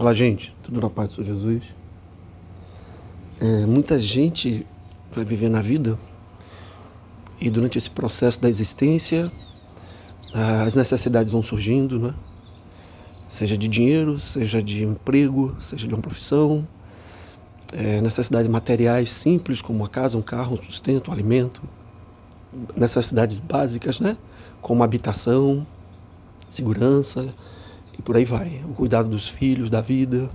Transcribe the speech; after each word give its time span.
Olá, 0.00 0.14
gente. 0.14 0.56
Tudo 0.62 0.80
na 0.80 0.88
paz 0.88 1.14
do 1.14 1.22
Jesus? 1.22 1.74
É, 3.38 3.66
muita 3.66 3.98
gente 3.98 4.66
vai 5.14 5.26
viver 5.26 5.50
na 5.50 5.60
vida 5.60 5.98
e 7.38 7.50
durante 7.50 7.76
esse 7.76 7.90
processo 7.90 8.40
da 8.40 8.48
existência 8.48 9.30
as 10.64 10.74
necessidades 10.74 11.30
vão 11.30 11.42
surgindo, 11.42 11.98
né? 11.98 12.14
Seja 13.28 13.58
de 13.58 13.68
dinheiro, 13.68 14.18
seja 14.18 14.62
de 14.62 14.82
emprego, 14.84 15.54
seja 15.60 15.86
de 15.86 15.92
uma 15.92 16.00
profissão, 16.00 16.66
é, 17.70 18.00
necessidades 18.00 18.48
materiais 18.48 19.12
simples 19.12 19.60
como 19.60 19.80
uma 19.80 19.88
casa, 19.90 20.16
um 20.16 20.22
carro, 20.22 20.58
um 20.58 20.64
sustento, 20.64 21.10
um 21.10 21.12
alimento, 21.12 21.60
necessidades 22.74 23.38
básicas, 23.38 24.00
né? 24.00 24.16
Como 24.62 24.82
habitação, 24.82 25.66
segurança, 26.48 27.34
e 28.00 28.02
por 28.02 28.16
aí 28.16 28.24
vai. 28.24 28.62
O 28.64 28.72
cuidado 28.72 29.10
dos 29.10 29.28
filhos, 29.28 29.68
da 29.68 29.82
vida. 29.82 30.30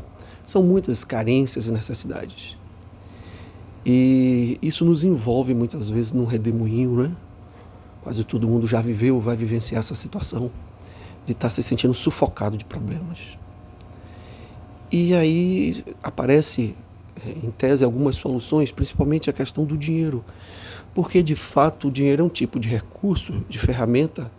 São 0.46 0.62
muitas 0.62 1.04
carências 1.04 1.66
e 1.66 1.72
necessidades. 1.72 2.56
E 3.84 4.60
isso 4.62 4.86
nos 4.86 5.04
envolve 5.04 5.54
muitas 5.56 5.90
vezes 5.90 6.12
num 6.12 6.26
redemoinho, 6.26 6.92
né? 7.02 7.12
Quase 8.04 8.24
todo 8.24 8.48
mundo 8.48 8.68
já 8.68 8.82
viveu, 8.82 9.20
vai 9.20 9.36
vivenciar 9.36 9.80
essa 9.80 9.96
situação 9.96 10.52
de 11.26 11.32
estar 11.32 11.50
se 11.50 11.64
sentindo 11.64 11.94
sufocado 11.96 12.56
de 12.56 12.64
problemas. 12.64 13.18
E 14.92 15.16
aí 15.16 15.84
aparece, 16.04 16.76
em 17.44 17.50
tese, 17.50 17.84
algumas 17.84 18.16
soluções, 18.16 18.72
principalmente 18.72 19.28
a 19.28 19.34
questão 19.34 19.66
do 19.66 19.76
dinheiro. 19.76 20.24
Porque, 20.94 21.24
de 21.24 21.36
fato, 21.36 21.88
o 21.88 21.92
dinheiro 21.92 22.22
é 22.22 22.26
um 22.26 22.30
tipo 22.30 22.60
de 22.60 22.70
recurso, 22.70 23.34
de 23.50 23.58
ferramenta 23.58 24.32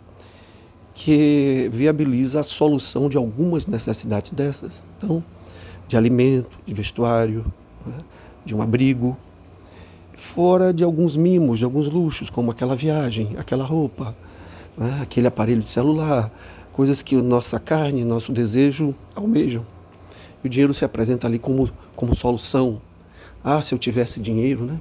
que 0.97 1.69
viabiliza 1.71 2.41
a 2.41 2.43
solução 2.43 3.07
de 3.07 3.17
algumas 3.17 3.67
necessidades 3.67 4.31
dessas. 4.31 4.81
Então, 4.97 5.23
de 5.87 5.95
alimento, 5.95 6.57
de 6.65 6.73
vestuário, 6.73 7.45
né, 7.85 7.93
de 8.43 8.55
um 8.55 8.63
abrigo, 8.63 9.15
fora 10.15 10.73
de 10.73 10.83
alguns 10.83 11.15
mimos, 11.15 11.59
de 11.59 11.65
alguns 11.65 11.87
luxos, 11.87 12.31
como 12.31 12.49
aquela 12.49 12.75
viagem, 12.75 13.35
aquela 13.37 13.63
roupa, 13.63 14.15
né, 14.75 14.99
aquele 14.99 15.27
aparelho 15.27 15.61
de 15.61 15.69
celular, 15.69 16.31
coisas 16.73 17.03
que 17.03 17.15
nossa 17.15 17.59
carne, 17.59 18.03
nosso 18.03 18.31
desejo 18.31 18.95
almejam. 19.15 19.63
E 20.43 20.47
o 20.47 20.49
dinheiro 20.49 20.73
se 20.73 20.83
apresenta 20.83 21.27
ali 21.27 21.37
como, 21.37 21.69
como 21.95 22.15
solução. 22.15 22.81
Ah, 23.43 23.61
se 23.61 23.71
eu 23.71 23.77
tivesse 23.77 24.19
dinheiro, 24.19 24.65
né? 24.65 24.79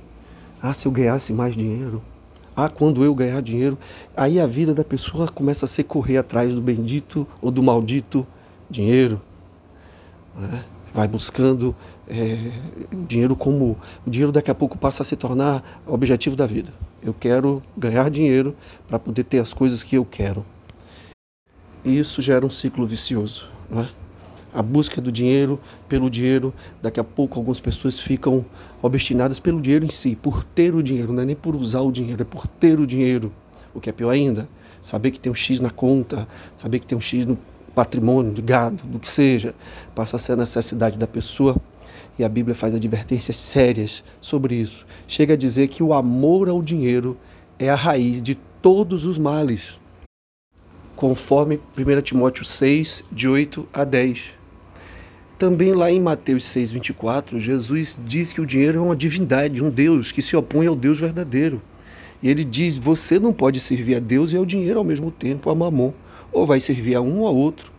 Ah, 0.63 0.73
se 0.73 0.89
eu 0.89 0.93
ganhasse 0.93 1.31
mais 1.35 1.55
dinheiro. 1.55 2.03
Ah, 2.57 2.71
quando 2.71 3.05
eu 3.05 3.15
ganhar 3.15 3.43
dinheiro, 3.43 3.77
aí 4.17 4.41
a 4.41 4.47
vida 4.47 4.75
da 4.75 4.83
pessoa 4.83 5.29
começa 5.29 5.67
a 5.67 5.69
se 5.69 5.85
correr 5.85 6.17
atrás 6.17 6.55
do 6.55 6.61
bendito 6.63 7.27
ou 7.43 7.51
do 7.51 7.63
maldito 7.63 8.27
dinheiro. 8.71 9.21
Né? 10.35 10.65
Vai 10.95 11.07
buscando 11.07 11.77
é, 12.09 12.39
o 12.91 13.05
dinheiro 13.05 13.37
como. 13.37 13.79
O 14.07 14.11
dinheiro 14.11 14.33
daqui 14.33 14.51
a 14.51 14.55
pouco 14.55 14.79
passa 14.79 15.03
a 15.03 15.07
se 15.07 15.17
tornar 15.17 15.83
o 15.87 15.93
objetivo 15.93 16.35
da 16.35 16.47
vida. 16.47 16.73
Eu 17.03 17.13
quero 17.13 17.61
ganhar 17.77 18.11
dinheiro 18.11 18.57
para 18.89 18.99
poder 18.99 19.25
ter 19.25 19.39
as 19.39 19.53
coisas 19.53 19.83
que 19.83 19.97
eu 19.97 20.05
quero. 20.07 20.43
E 21.85 21.99
isso 21.99 22.23
gera 22.23 22.47
um 22.47 22.51
ciclo 22.51 22.87
vicioso. 22.87 23.45
Não 23.71 23.83
é? 23.83 23.89
A 24.53 24.63
busca 24.63 25.01
do 25.01 25.13
dinheiro 25.13 25.61
pelo 25.89 26.11
dinheiro. 26.11 26.53
Daqui 26.81 27.01
a 27.01 27.05
pouco 27.05 27.39
algumas 27.39 27.61
pessoas 27.61 28.01
ficam 28.01 28.45
obstinadas 28.83 29.39
pelo 29.41 29.61
dinheiro 29.61 29.85
em 29.85 29.91
si, 29.91 30.17
por 30.17 30.45
ter 30.45 30.75
o 30.75 30.83
dinheiro, 30.83 31.13
não 31.13 31.23
é 31.23 31.27
nem 31.27 31.37
por 31.37 31.55
usar 31.55 31.81
o 31.81 31.93
dinheiro, 31.93 32.23
é 32.23 32.25
por 32.25 32.47
ter 32.47 32.79
o 32.79 32.87
dinheiro. 32.87 33.33
O 33.75 33.81
que 33.81 33.91
é 33.91 33.93
pior 33.93 34.11
ainda, 34.11 34.49
saber 34.81 35.11
que 35.11 35.21
tem 35.21 35.31
um 35.31 35.35
X 35.35 35.61
na 35.61 35.71
conta, 35.71 36.27
saber 36.57 36.79
que 36.79 36.87
tem 36.87 36.97
um 36.97 37.01
X 37.01 37.27
no 37.27 37.39
patrimônio, 37.75 38.33
de 38.33 38.41
gado, 38.41 38.83
do 38.85 38.99
que 38.99 39.09
seja, 39.09 39.55
passa 39.95 40.17
a 40.17 40.19
ser 40.19 40.33
a 40.33 40.37
necessidade 40.37 40.97
da 40.97 41.07
pessoa. 41.07 41.57
E 42.19 42.25
a 42.25 42.29
Bíblia 42.29 42.55
faz 42.55 42.75
advertências 42.75 43.37
sérias 43.37 44.03
sobre 44.23 44.55
isso. 44.55 44.87
Chega 45.07 45.35
a 45.35 45.37
dizer 45.37 45.69
que 45.69 45.83
o 45.83 45.93
amor 45.93 46.49
ao 46.49 46.63
dinheiro 46.63 47.17
é 47.59 47.69
a 47.69 47.75
raiz 47.75 48.23
de 48.23 48.35
todos 48.63 49.05
os 49.05 49.19
males 49.19 49.79
conforme 50.97 51.61
1 51.77 52.01
Timóteo 52.01 52.45
6, 52.45 53.05
de 53.13 53.29
8 53.29 53.69
a 53.73 53.85
10. 53.85 54.21
Também 55.39 55.75
lá 55.75 55.91
em 55.91 56.01
Mateus 56.01 56.45
6,24, 56.45 57.39
Jesus 57.39 57.99
diz 58.07 58.33
que 58.33 58.41
o 58.41 58.47
dinheiro 58.47 58.79
é 58.79 58.81
uma 58.81 58.97
divindade, 58.97 59.63
um 59.63 59.69
Deus 59.69 60.11
que 60.11 60.23
se 60.23 60.35
opõe 60.35 60.67
ao 60.67 60.75
Deus 60.75 60.99
verdadeiro. 60.99 61.61
E 62.23 62.31
ele 62.31 62.43
diz: 62.43 62.79
você 62.79 63.19
não 63.19 63.35
pode 63.35 63.61
servir 63.61 63.97
a 63.97 64.01
Deus 64.01 64.33
e 64.33 64.37
ao 64.37 64.47
dinheiro 64.47 64.79
ao 64.79 64.85
mesmo 64.85 65.11
tempo, 65.11 65.51
a 65.51 65.55
mamon, 65.55 65.93
ou 66.33 66.47
vai 66.47 66.59
servir 66.59 66.95
a 66.95 67.03
um 67.03 67.21
ou 67.21 67.27
a 67.27 67.31
outro. 67.31 67.71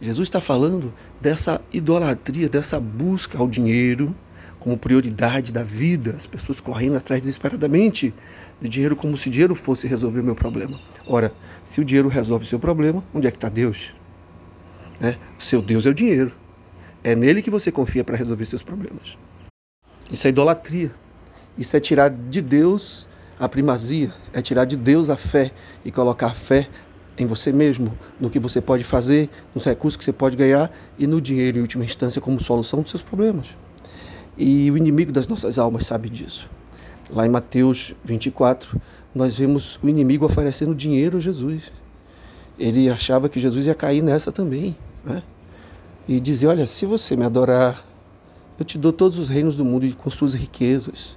Jesus 0.00 0.28
está 0.28 0.40
falando 0.40 0.94
dessa 1.20 1.60
idolatria, 1.72 2.48
dessa 2.48 2.78
busca 2.78 3.36
ao 3.38 3.48
dinheiro 3.48 4.14
como 4.60 4.76
prioridade 4.76 5.52
da 5.52 5.64
vida, 5.64 6.14
as 6.16 6.26
pessoas 6.26 6.60
correndo 6.60 6.96
atrás 6.96 7.20
desesperadamente 7.22 8.14
de 8.60 8.68
dinheiro 8.68 8.94
como 8.94 9.16
se 9.16 9.30
dinheiro 9.30 9.54
fosse 9.54 9.86
resolver 9.88 10.20
o 10.20 10.24
meu 10.24 10.36
problema. 10.36 10.78
Ora, 11.06 11.32
se 11.64 11.80
o 11.80 11.84
dinheiro 11.84 12.08
resolve 12.08 12.44
o 12.44 12.48
seu 12.48 12.60
problema, 12.60 13.02
onde 13.12 13.26
é 13.26 13.30
que 13.30 13.38
está 13.38 13.48
Deus? 13.48 13.92
Né? 15.00 15.16
O 15.38 15.42
seu 15.42 15.60
Deus 15.60 15.86
é 15.86 15.88
o 15.88 15.94
dinheiro. 15.94 16.39
É 17.02 17.14
nele 17.14 17.42
que 17.42 17.50
você 17.50 17.72
confia 17.72 18.04
para 18.04 18.16
resolver 18.16 18.46
seus 18.46 18.62
problemas. 18.62 19.16
Isso 20.10 20.26
é 20.26 20.30
idolatria. 20.30 20.92
Isso 21.56 21.76
é 21.76 21.80
tirar 21.80 22.10
de 22.10 22.40
Deus 22.40 23.06
a 23.38 23.48
primazia, 23.48 24.12
é 24.32 24.42
tirar 24.42 24.66
de 24.66 24.76
Deus 24.76 25.08
a 25.08 25.16
fé 25.16 25.50
e 25.84 25.90
colocar 25.90 26.26
a 26.26 26.34
fé 26.34 26.68
em 27.16 27.26
você 27.26 27.52
mesmo, 27.52 27.92
no 28.18 28.30
que 28.30 28.38
você 28.38 28.60
pode 28.60 28.84
fazer, 28.84 29.28
nos 29.54 29.64
recursos 29.64 29.96
que 29.96 30.04
você 30.04 30.12
pode 30.12 30.36
ganhar 30.36 30.70
e 30.98 31.06
no 31.06 31.20
dinheiro, 31.20 31.58
em 31.58 31.60
última 31.60 31.84
instância, 31.84 32.20
como 32.20 32.40
solução 32.42 32.80
dos 32.82 32.90
seus 32.90 33.02
problemas. 33.02 33.46
E 34.36 34.70
o 34.70 34.76
inimigo 34.76 35.12
das 35.12 35.26
nossas 35.26 35.58
almas 35.58 35.86
sabe 35.86 36.08
disso. 36.08 36.48
Lá 37.10 37.26
em 37.26 37.30
Mateus 37.30 37.94
24, 38.04 38.80
nós 39.14 39.36
vemos 39.36 39.78
o 39.82 39.88
inimigo 39.88 40.24
oferecendo 40.24 40.74
dinheiro 40.74 41.18
a 41.18 41.20
Jesus. 41.20 41.72
Ele 42.58 42.88
achava 42.88 43.28
que 43.28 43.40
Jesus 43.40 43.66
ia 43.66 43.74
cair 43.74 44.02
nessa 44.02 44.30
também. 44.30 44.76
Né? 45.04 45.22
E 46.08 46.20
dizer: 46.20 46.46
Olha, 46.46 46.66
se 46.66 46.86
você 46.86 47.16
me 47.16 47.24
adorar, 47.24 47.84
eu 48.58 48.64
te 48.64 48.76
dou 48.78 48.92
todos 48.92 49.18
os 49.18 49.28
reinos 49.28 49.56
do 49.56 49.64
mundo 49.64 49.92
com 49.96 50.10
suas 50.10 50.34
riquezas. 50.34 51.16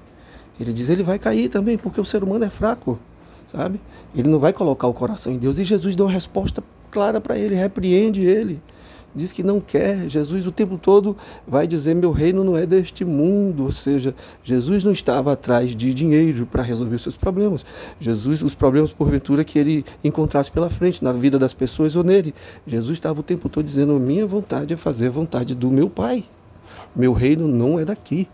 Ele 0.59 0.73
diz: 0.73 0.89
Ele 0.89 1.03
vai 1.03 1.19
cair 1.19 1.49
também, 1.49 1.77
porque 1.77 1.99
o 1.99 2.05
ser 2.05 2.23
humano 2.23 2.45
é 2.45 2.49
fraco, 2.49 2.99
sabe? 3.47 3.79
Ele 4.16 4.29
não 4.29 4.39
vai 4.39 4.53
colocar 4.53 4.88
o 4.88 4.94
coração 4.94 5.31
em 5.31 5.38
Deus. 5.38 5.57
E 5.57 5.66
Jesus 5.66 5.95
dá 5.95 6.03
uma 6.03 6.11
resposta 6.11 6.63
clara 6.91 7.19
para 7.19 7.38
ele, 7.38 7.55
repreende 7.55 8.25
ele 8.25 8.61
diz 9.16 9.31
que 9.31 9.44
não 9.44 9.59
quer. 9.59 10.09
Jesus 10.09 10.47
o 10.47 10.51
tempo 10.51 10.78
todo 10.78 11.16
vai 11.47 11.68
dizer: 11.68 11.94
Meu 11.94 12.12
reino 12.12 12.44
não 12.44 12.57
é 12.57 12.66
deste 12.66 13.06
mundo. 13.06 13.66
Ou 13.66 13.72
seja, 13.72 14.16
Jesus 14.44 14.84
não 14.84 14.91
estava 14.91 15.34
atrás 15.34 15.75
de 15.75 15.94
dinheiro 15.94 16.46
para 16.46 16.63
resolver 16.63 17.00
seus 17.00 17.16
problemas. 17.16 17.66
Jesus, 18.00 18.41
os 18.41 18.56
problemas 18.56 18.91
porventura 18.91 19.44
que 19.44 19.59
ele 19.59 19.85
encontrasse 20.03 20.51
pela 20.51 20.69
frente, 20.69 21.03
na 21.03 21.12
vida 21.12 21.38
das 21.38 21.53
pessoas 21.53 21.96
ou 21.96 22.03
nele. 22.03 22.34
Jesus 22.66 22.97
estava 22.97 23.19
o 23.19 23.24
tempo 23.24 23.50
todo 23.50 23.66
dizendo: 23.66 24.00
Minha 24.00 24.25
vontade 24.25 24.74
é 24.74 24.78
fazer 24.78 25.07
a 25.07 25.12
vontade 25.12 25.53
do 25.53 25.69
meu 25.69 25.90
Pai. 25.90 26.24
Meu 26.95 27.13
reino 27.13 27.47
não 27.47 27.80
é 27.80 27.85
daqui. 27.85 28.28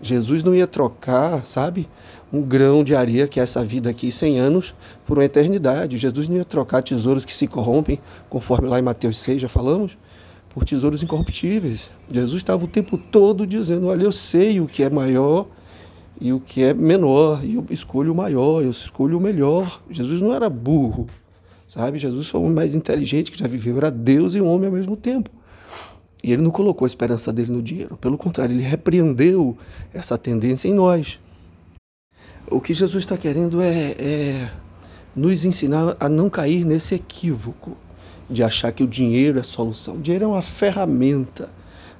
Jesus 0.00 0.42
não 0.42 0.54
ia 0.54 0.66
trocar, 0.66 1.46
sabe, 1.46 1.88
um 2.30 2.42
grão 2.42 2.84
de 2.84 2.94
areia, 2.94 3.26
que 3.26 3.40
é 3.40 3.42
essa 3.42 3.64
vida 3.64 3.88
aqui, 3.88 4.12
100 4.12 4.38
anos, 4.38 4.74
por 5.06 5.16
uma 5.16 5.24
eternidade. 5.24 5.96
Jesus 5.96 6.28
não 6.28 6.36
ia 6.36 6.44
trocar 6.44 6.82
tesouros 6.82 7.24
que 7.24 7.34
se 7.34 7.46
corrompem, 7.46 7.98
conforme 8.28 8.68
lá 8.68 8.78
em 8.78 8.82
Mateus 8.82 9.18
6 9.18 9.40
já 9.40 9.48
falamos 9.48 9.96
por 10.56 10.64
tesouros 10.64 11.02
incorruptíveis. 11.02 11.90
Jesus 12.10 12.40
estava 12.40 12.64
o 12.64 12.66
tempo 12.66 12.96
todo 12.96 13.46
dizendo: 13.46 13.88
Olha, 13.88 14.04
eu 14.04 14.10
sei 14.10 14.58
o 14.58 14.66
que 14.66 14.82
é 14.82 14.88
maior 14.88 15.46
e 16.18 16.32
o 16.32 16.40
que 16.40 16.64
é 16.64 16.72
menor, 16.72 17.44
e 17.44 17.56
eu 17.56 17.66
escolho 17.68 18.10
o 18.10 18.16
maior, 18.16 18.64
eu 18.64 18.70
escolho 18.70 19.18
o 19.18 19.20
melhor. 19.20 19.82
Jesus 19.90 20.22
não 20.22 20.32
era 20.32 20.48
burro, 20.48 21.06
sabe? 21.68 21.98
Jesus 21.98 22.28
foi 22.28 22.40
o 22.40 22.48
mais 22.48 22.74
inteligente 22.74 23.30
que 23.30 23.38
já 23.38 23.46
viveu, 23.46 23.76
era 23.76 23.90
Deus 23.90 24.34
e 24.34 24.40
homem 24.40 24.68
ao 24.68 24.72
mesmo 24.72 24.96
tempo. 24.96 25.28
E 26.24 26.32
ele 26.32 26.40
não 26.40 26.50
colocou 26.50 26.86
a 26.86 26.88
esperança 26.88 27.30
dele 27.30 27.52
no 27.52 27.62
dinheiro, 27.62 27.94
pelo 27.98 28.16
contrário, 28.16 28.54
ele 28.54 28.62
repreendeu 28.62 29.58
essa 29.92 30.16
tendência 30.16 30.68
em 30.68 30.72
nós. 30.72 31.20
O 32.50 32.62
que 32.62 32.72
Jesus 32.72 33.04
está 33.04 33.18
querendo 33.18 33.60
é, 33.60 33.90
é 33.98 34.50
nos 35.14 35.44
ensinar 35.44 35.98
a 36.00 36.08
não 36.08 36.30
cair 36.30 36.64
nesse 36.64 36.94
equívoco 36.94 37.76
de 38.28 38.42
achar 38.42 38.72
que 38.72 38.82
o 38.82 38.86
dinheiro 38.86 39.38
é 39.38 39.40
a 39.40 39.44
solução. 39.44 39.94
O 39.96 40.00
dinheiro 40.00 40.24
é 40.24 40.28
uma 40.28 40.42
ferramenta. 40.42 41.48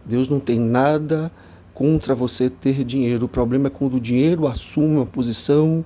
Deus 0.05 0.29
não 0.29 0.41
tem 0.41 0.59
nada 0.59 1.31
contra 1.75 2.15
você 2.15 2.49
ter 2.49 2.83
dinheiro. 2.85 3.27
O 3.27 3.29
problema 3.29 3.69
é 3.69 3.71
quando 3.71 3.95
o 3.95 4.01
dinheiro 4.01 4.47
assume 4.47 4.97
uma 4.97 5.07
posição 5.07 5.85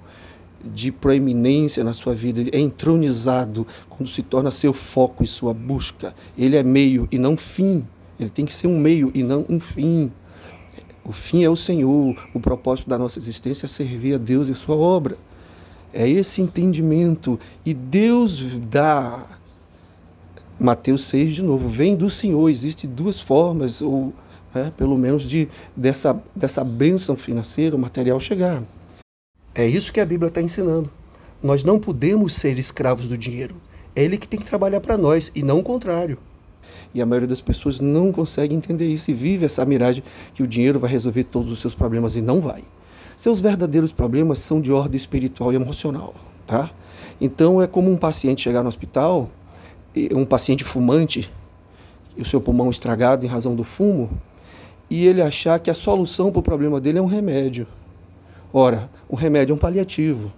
de 0.64 0.92
proeminência 0.92 1.82
na 1.82 1.94
sua 1.94 2.14
vida, 2.14 2.42
é 2.52 2.60
entronizado, 2.60 3.66
quando 3.88 4.10
se 4.10 4.22
torna 4.22 4.50
seu 4.50 4.72
foco 4.72 5.24
e 5.24 5.26
sua 5.26 5.54
busca. 5.54 6.14
Ele 6.36 6.56
é 6.56 6.62
meio 6.62 7.08
e 7.10 7.18
não 7.18 7.36
fim. 7.36 7.86
Ele 8.18 8.30
tem 8.30 8.44
que 8.44 8.54
ser 8.54 8.66
um 8.66 8.78
meio 8.78 9.10
e 9.14 9.22
não 9.22 9.46
um 9.48 9.58
fim. 9.58 10.12
O 11.02 11.12
fim 11.12 11.42
é 11.42 11.50
o 11.50 11.56
Senhor, 11.56 12.14
o 12.34 12.38
propósito 12.38 12.88
da 12.90 12.98
nossa 12.98 13.18
existência 13.18 13.64
é 13.64 13.68
servir 13.68 14.14
a 14.14 14.18
Deus 14.18 14.48
e 14.48 14.52
a 14.52 14.54
sua 14.54 14.76
obra. 14.76 15.16
É 15.92 16.08
esse 16.08 16.40
entendimento. 16.40 17.40
E 17.64 17.72
Deus 17.72 18.46
dá 18.70 19.39
Mateus 20.60 21.04
6 21.04 21.36
de 21.36 21.42
novo, 21.42 21.68
vem 21.68 21.96
do 21.96 22.10
Senhor. 22.10 22.50
Existem 22.50 22.88
duas 22.88 23.18
formas 23.18 23.80
ou 23.80 24.12
né? 24.54 24.70
pelo 24.76 24.96
menos 24.98 25.22
de 25.22 25.48
dessa, 25.74 26.22
dessa 26.36 26.62
bênção 26.62 27.16
financeira, 27.16 27.78
material 27.78 28.20
chegar. 28.20 28.62
É 29.54 29.66
isso 29.66 29.92
que 29.92 30.00
a 30.00 30.06
Bíblia 30.06 30.28
está 30.28 30.42
ensinando. 30.42 30.90
Nós 31.42 31.64
não 31.64 31.78
podemos 31.78 32.34
ser 32.34 32.58
escravos 32.58 33.08
do 33.08 33.16
dinheiro. 33.16 33.56
É 33.96 34.04
ele 34.04 34.18
que 34.18 34.28
tem 34.28 34.38
que 34.38 34.46
trabalhar 34.46 34.80
para 34.80 34.98
nós 34.98 35.32
e 35.34 35.42
não 35.42 35.60
o 35.60 35.62
contrário. 35.62 36.18
E 36.92 37.00
a 37.00 37.06
maioria 37.06 37.28
das 37.28 37.40
pessoas 37.40 37.80
não 37.80 38.12
consegue 38.12 38.54
entender 38.54 38.86
isso 38.86 39.10
e 39.10 39.14
vive 39.14 39.46
essa 39.46 39.64
miragem 39.64 40.04
que 40.34 40.42
o 40.42 40.46
dinheiro 40.46 40.78
vai 40.78 40.90
resolver 40.90 41.24
todos 41.24 41.50
os 41.50 41.58
seus 41.58 41.74
problemas 41.74 42.16
e 42.16 42.20
não 42.20 42.40
vai. 42.40 42.62
Seus 43.16 43.40
verdadeiros 43.40 43.92
problemas 43.92 44.40
são 44.40 44.60
de 44.60 44.70
ordem 44.70 44.96
espiritual 44.96 45.52
e 45.52 45.56
emocional, 45.56 46.14
tá? 46.46 46.70
Então 47.20 47.60
é 47.60 47.66
como 47.66 47.90
um 47.90 47.96
paciente 47.96 48.42
chegar 48.42 48.62
no 48.62 48.68
hospital, 48.68 49.30
um 50.12 50.24
paciente 50.24 50.64
fumante, 50.64 51.30
o 52.16 52.24
seu 52.24 52.40
pulmão 52.40 52.70
estragado 52.70 53.24
em 53.24 53.28
razão 53.28 53.54
do 53.54 53.64
fumo, 53.64 54.10
e 54.88 55.06
ele 55.06 55.22
achar 55.22 55.58
que 55.60 55.70
a 55.70 55.74
solução 55.74 56.30
para 56.30 56.40
o 56.40 56.42
problema 56.42 56.80
dele 56.80 56.98
é 56.98 57.02
um 57.02 57.06
remédio. 57.06 57.66
Ora, 58.52 58.90
o 59.08 59.14
remédio 59.14 59.52
é 59.52 59.56
um 59.56 59.58
paliativo. 59.58 60.32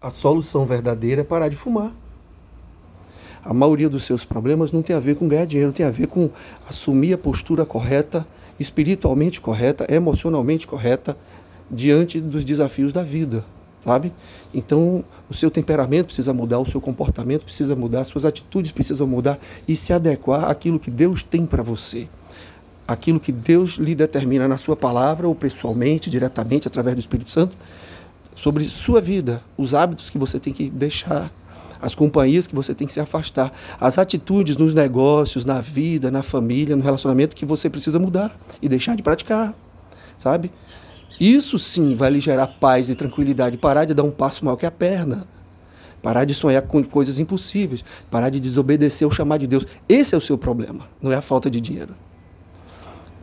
A 0.00 0.10
solução 0.10 0.64
verdadeira 0.64 1.22
é 1.22 1.24
parar 1.24 1.48
de 1.48 1.56
fumar. 1.56 1.92
A 3.44 3.52
maioria 3.52 3.88
dos 3.88 4.04
seus 4.04 4.24
problemas 4.24 4.70
não 4.70 4.82
tem 4.82 4.94
a 4.94 5.00
ver 5.00 5.16
com 5.16 5.26
ganhar 5.26 5.46
dinheiro, 5.46 5.72
tem 5.72 5.84
a 5.84 5.90
ver 5.90 6.06
com 6.06 6.30
assumir 6.68 7.14
a 7.14 7.18
postura 7.18 7.66
correta, 7.66 8.24
espiritualmente 8.58 9.40
correta, 9.40 9.92
emocionalmente 9.92 10.66
correta 10.66 11.16
diante 11.68 12.20
dos 12.20 12.44
desafios 12.44 12.92
da 12.92 13.02
vida, 13.02 13.44
sabe? 13.84 14.12
Então, 14.54 15.04
o 15.28 15.34
seu 15.34 15.50
temperamento 15.50 16.06
precisa 16.06 16.32
mudar, 16.32 16.58
o 16.58 16.66
seu 16.66 16.80
comportamento 16.80 17.44
precisa 17.44 17.74
mudar, 17.74 18.04
suas 18.04 18.24
atitudes 18.24 18.72
precisam 18.72 19.06
mudar 19.06 19.38
e 19.66 19.76
se 19.76 19.92
adequar 19.92 20.44
àquilo 20.44 20.78
que 20.78 20.90
Deus 20.90 21.22
tem 21.22 21.46
para 21.46 21.62
você. 21.62 22.08
Aquilo 22.86 23.20
que 23.20 23.32
Deus 23.32 23.72
lhe 23.72 23.94
determina 23.94 24.46
na 24.46 24.58
sua 24.58 24.76
palavra 24.76 25.26
ou 25.26 25.34
pessoalmente, 25.34 26.10
diretamente 26.10 26.68
através 26.68 26.96
do 26.96 27.00
Espírito 27.00 27.30
Santo, 27.30 27.56
sobre 28.34 28.68
sua 28.68 29.00
vida, 29.00 29.42
os 29.56 29.74
hábitos 29.74 30.10
que 30.10 30.18
você 30.18 30.38
tem 30.38 30.52
que 30.52 30.68
deixar 30.68 31.30
as 31.82 31.96
companhias 31.96 32.46
que 32.46 32.54
você 32.54 32.72
tem 32.72 32.86
que 32.86 32.92
se 32.92 33.00
afastar, 33.00 33.52
as 33.80 33.98
atitudes 33.98 34.56
nos 34.56 34.72
negócios, 34.72 35.44
na 35.44 35.60
vida, 35.60 36.12
na 36.12 36.22
família, 36.22 36.76
no 36.76 36.82
relacionamento 36.82 37.34
que 37.34 37.44
você 37.44 37.68
precisa 37.68 37.98
mudar 37.98 38.32
e 38.62 38.68
deixar 38.68 38.94
de 38.94 39.02
praticar, 39.02 39.52
sabe? 40.16 40.52
Isso 41.20 41.58
sim 41.58 41.94
vai 41.94 42.10
lhe 42.10 42.20
gerar 42.20 42.46
paz 42.46 42.88
e 42.88 42.94
tranquilidade, 42.94 43.56
parar 43.56 43.84
de 43.84 43.94
dar 43.94 44.02
um 44.02 44.10
passo 44.10 44.44
maior 44.44 44.56
que 44.56 44.66
a 44.66 44.70
perna. 44.70 45.26
Parar 46.02 46.24
de 46.24 46.34
sonhar 46.34 46.62
com 46.62 46.82
coisas 46.82 47.18
impossíveis, 47.18 47.84
parar 48.10 48.28
de 48.28 48.40
desobedecer 48.40 49.06
o 49.06 49.10
chamar 49.10 49.38
de 49.38 49.46
Deus. 49.46 49.66
Esse 49.88 50.14
é 50.14 50.18
o 50.18 50.20
seu 50.20 50.36
problema, 50.36 50.88
não 51.00 51.12
é 51.12 51.16
a 51.16 51.22
falta 51.22 51.48
de 51.48 51.60
dinheiro. 51.60 51.94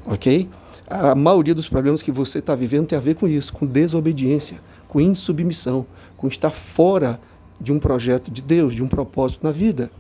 Ok? 0.06 0.48
A 0.88 1.14
maioria 1.14 1.54
dos 1.54 1.68
problemas 1.68 2.02
que 2.02 2.12
você 2.12 2.40
está 2.40 2.56
vivendo 2.56 2.88
tem 2.88 2.98
a 2.98 3.02
ver 3.02 3.16
com 3.16 3.28
isso, 3.28 3.52
com 3.52 3.66
desobediência, 3.66 4.58
com 4.88 5.02
insubmissão, 5.02 5.86
com 6.16 6.28
estar 6.28 6.52
fora 6.52 7.20
de 7.60 7.72
um 7.72 7.80
projeto 7.80 8.32
de 8.32 8.42
Deus, 8.42 8.74
de 8.74 8.82
um 8.82 8.88
propósito 8.88 9.46
na 9.46 9.52
vida. 9.52 9.92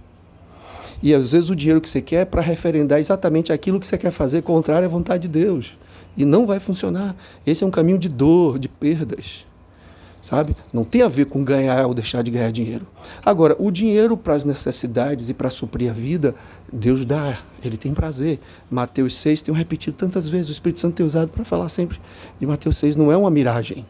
E 1.01 1.13
às 1.13 1.31
vezes 1.31 1.49
o 1.49 1.55
dinheiro 1.55 1.81
que 1.81 1.89
você 1.89 2.01
quer 2.01 2.21
é 2.21 2.25
para 2.25 2.41
referendar 2.41 2.99
exatamente 2.99 3.53
aquilo 3.53 3.79
que 3.79 3.87
você 3.87 3.97
quer 3.97 4.11
fazer 4.11 4.41
contrário 4.41 4.85
à 4.85 4.89
vontade 4.89 5.23
de 5.23 5.27
Deus. 5.27 5.73
E 6.19 6.25
não 6.25 6.45
vai 6.45 6.59
funcionar. 6.59 7.15
Esse 7.47 7.63
é 7.63 7.67
um 7.67 7.71
caminho 7.71 7.97
de 7.97 8.09
dor, 8.09 8.59
de 8.59 8.67
perdas. 8.67 9.45
Sabe? 10.21 10.55
Não 10.73 10.83
tem 10.83 11.01
a 11.01 11.07
ver 11.07 11.25
com 11.27 11.43
ganhar 11.43 11.87
ou 11.87 11.93
deixar 11.93 12.21
de 12.21 12.29
ganhar 12.29 12.51
dinheiro. 12.51 12.85
Agora, 13.25 13.55
o 13.57 13.71
dinheiro 13.71 14.17
para 14.17 14.35
as 14.35 14.43
necessidades 14.43 15.29
e 15.29 15.33
para 15.33 15.49
suprir 15.49 15.89
a 15.89 15.93
vida, 15.93 16.35
Deus 16.71 17.05
dá, 17.05 17.39
ele 17.63 17.77
tem 17.77 17.93
prazer. 17.93 18.37
Mateus 18.69 19.15
6 19.15 19.41
tem 19.43 19.55
repetido 19.55 19.95
tantas 19.97 20.27
vezes, 20.27 20.49
o 20.49 20.51
Espírito 20.51 20.81
Santo 20.81 20.95
tem 20.95 21.05
usado 21.05 21.29
para 21.29 21.45
falar 21.45 21.69
sempre 21.69 21.99
de 22.39 22.45
Mateus 22.45 22.77
6, 22.77 22.97
não 22.97 23.11
é 23.11 23.17
uma 23.17 23.31
miragem. 23.31 23.85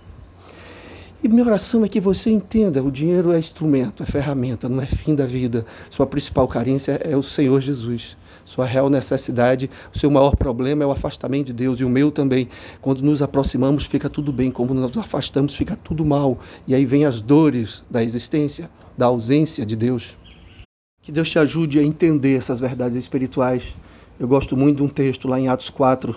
E 1.22 1.28
minha 1.28 1.44
oração 1.44 1.84
é 1.84 1.90
que 1.90 2.00
você 2.00 2.32
entenda: 2.32 2.82
o 2.82 2.90
dinheiro 2.90 3.34
é 3.34 3.40
instrumento, 3.40 4.02
é 4.02 4.06
ferramenta, 4.06 4.70
não 4.70 4.82
é 4.82 4.86
fim 4.86 5.14
da 5.14 5.26
vida. 5.26 5.66
Sua 5.90 6.08
principal 6.08 6.48
carência 6.48 6.94
é 7.04 7.16
o 7.18 7.22
Senhor 7.22 7.60
Jesus. 7.60 8.16
Sua 8.46 8.66
real 8.66 8.90
necessidade, 8.90 9.70
o 9.94 10.00
seu 10.00 10.10
maior 10.10 10.36
problema 10.36 10.84
é 10.84 10.88
o 10.88 10.92
afastamento 10.92 11.48
de 11.48 11.54
Deus 11.54 11.80
e 11.82 11.84
o 11.84 11.90
meu 11.90 12.10
também. 12.10 12.48
Quando 12.82 13.02
nos 13.02 13.22
aproximamos, 13.22 13.86
fica 13.86 14.10
tudo 14.10 14.32
bem. 14.32 14.50
Quando 14.50 14.74
nos 14.74 14.98
afastamos, 14.98 15.56
fica 15.56 15.76
tudo 15.76 16.06
mal. 16.06 16.40
E 16.66 16.74
aí 16.74 16.86
vem 16.86 17.06
as 17.06 17.22
dores 17.22 17.84
da 17.90 18.02
existência, 18.02 18.70
da 18.98 19.08
ausência 19.08 19.66
de 19.66 19.76
Deus. 19.76 20.18
Que 21.02 21.12
Deus 21.12 21.30
te 21.30 21.38
ajude 21.38 21.80
a 21.80 21.84
entender 21.84 22.38
essas 22.38 22.62
verdades 22.62 22.96
espirituais. 22.96 23.64
Eu 24.18 24.28
gosto 24.28 24.56
muito 24.56 24.78
de 24.78 24.84
um 24.84 24.90
texto 24.90 25.28
lá 25.28 25.38
em 25.38 25.50
Atos 25.50 25.70
4, 25.70 26.16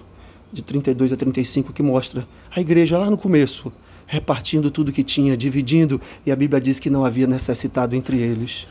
de 0.53 0.63
32 0.63 1.13
a 1.13 1.17
35, 1.17 1.73
que 1.73 1.83
mostra 1.83 2.27
a 2.55 2.61
igreja 2.61 2.97
lá 2.97 3.11
no 3.11 3.19
começo 3.19 3.73
repartindo 4.13 4.71
tudo 4.71 4.93
que 4.93 5.03
tinha, 5.03 5.35
dividindo, 5.35 5.99
e 6.27 6.31
a 6.31 6.37
Bíblia 6.37 6.61
diz 6.61 6.79
que 6.79 6.91
não 6.91 7.03
havia 7.03 7.27
necessitado 7.27 7.97
entre 7.97 8.19
eles. 8.19 8.67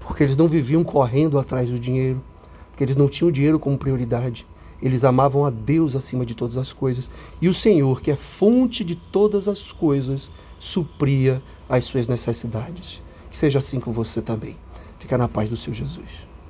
Porque 0.00 0.24
eles 0.24 0.36
não 0.36 0.48
viviam 0.48 0.82
correndo 0.82 1.38
atrás 1.38 1.70
do 1.70 1.78
dinheiro, 1.78 2.20
porque 2.68 2.82
eles 2.82 2.96
não 2.96 3.08
tinham 3.08 3.30
dinheiro 3.30 3.56
como 3.60 3.78
prioridade. 3.78 4.44
Eles 4.82 5.04
amavam 5.04 5.46
a 5.46 5.50
Deus 5.50 5.94
acima 5.94 6.26
de 6.26 6.34
todas 6.34 6.56
as 6.56 6.72
coisas. 6.72 7.08
E 7.40 7.48
o 7.48 7.54
Senhor, 7.54 8.02
que 8.02 8.10
é 8.10 8.16
fonte 8.16 8.82
de 8.82 8.96
todas 8.96 9.46
as 9.46 9.70
coisas, 9.70 10.28
supria 10.58 11.40
as 11.68 11.84
suas 11.84 12.08
necessidades. 12.08 13.00
Que 13.30 13.38
seja 13.38 13.60
assim 13.60 13.78
com 13.78 13.92
você 13.92 14.20
também. 14.20 14.56
Fica 14.98 15.16
na 15.16 15.28
paz 15.28 15.50
do 15.50 15.56
seu 15.56 15.72
Jesus. 15.72 16.31